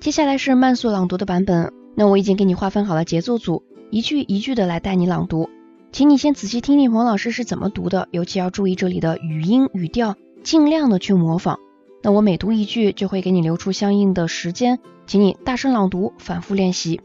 [0.00, 5.50] 接下来是慢速朗读的版本，那我已经给你划分好了节奏组，一句一句的来带你朗读，
[5.90, 11.58] 请你先仔细听听彭老师是怎么读的，尤其要注意这里的语音语调，尽量的去模仿。
[12.00, 17.00] 那我每读一句就会给你留出相应的时间，请你大声朗读，反复练习。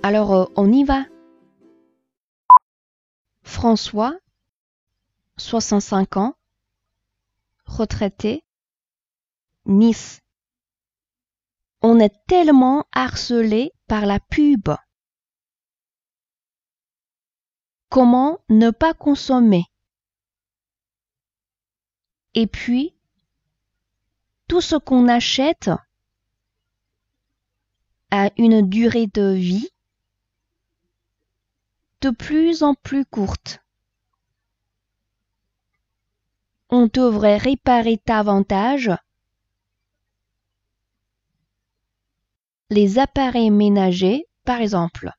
[0.00, 1.06] Alors on y va.
[3.44, 4.18] François,
[5.36, 6.32] soixante-cinq ans,
[7.66, 8.42] retraité,
[9.66, 10.21] Nice.
[11.82, 14.70] On est tellement harcelé par la pub.
[17.88, 19.64] Comment ne pas consommer?
[22.34, 22.94] Et puis,
[24.48, 25.70] tout ce qu'on achète
[28.10, 29.68] a une durée de vie
[32.00, 33.60] de plus en plus courte.
[36.68, 38.90] On devrait réparer davantage
[42.71, 45.11] les appareils ménagers, par exemple.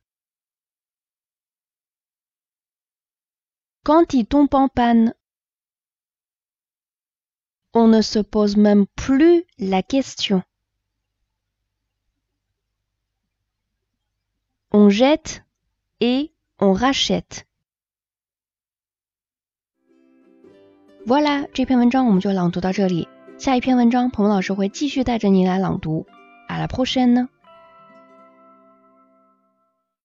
[3.85, 5.15] Quand ils tombent en panne,
[7.73, 10.43] on ne se pose même plus la question.
[14.71, 15.43] On jette
[16.01, 17.47] et on rachète.
[21.07, 23.09] Voilà，这篇文章我们就朗读到这里。
[23.39, 26.05] 下一篇文章，彭老师会继续带着你来朗读。
[26.49, 27.29] À la prochaine。